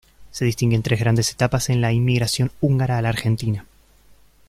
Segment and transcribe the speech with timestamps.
[0.31, 3.67] Se distinguen tres grandes etapas en la inmigración húngara a la Argentina.